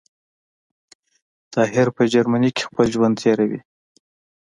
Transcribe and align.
طاهر 1.53 1.87
په 1.95 2.03
جرمنی 2.13 2.51
کي 2.55 2.61
خپل 2.67 2.85
ژوند 2.93 3.15
تیروی 3.21 3.59